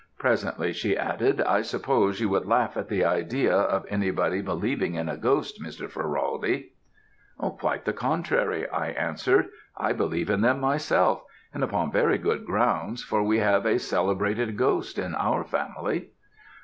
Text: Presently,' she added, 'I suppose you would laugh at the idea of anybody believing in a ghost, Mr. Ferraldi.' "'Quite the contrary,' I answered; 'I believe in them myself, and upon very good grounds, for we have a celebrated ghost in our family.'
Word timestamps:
Presently,' 0.17 0.73
she 0.73 0.97
added, 0.97 1.41
'I 1.41 1.61
suppose 1.61 2.19
you 2.19 2.27
would 2.29 2.47
laugh 2.47 2.75
at 2.75 2.87
the 2.89 3.05
idea 3.05 3.55
of 3.55 3.85
anybody 3.87 4.41
believing 4.41 4.95
in 4.95 5.07
a 5.07 5.15
ghost, 5.15 5.61
Mr. 5.63 5.87
Ferraldi.' 5.87 6.71
"'Quite 7.37 7.85
the 7.85 7.93
contrary,' 7.93 8.67
I 8.71 8.87
answered; 8.87 9.49
'I 9.77 9.93
believe 9.93 10.31
in 10.31 10.41
them 10.41 10.59
myself, 10.59 11.21
and 11.53 11.63
upon 11.63 11.91
very 11.91 12.17
good 12.17 12.47
grounds, 12.47 13.03
for 13.03 13.21
we 13.21 13.37
have 13.37 13.67
a 13.67 13.77
celebrated 13.77 14.57
ghost 14.57 14.97
in 14.97 15.13
our 15.13 15.43
family.' 15.43 16.09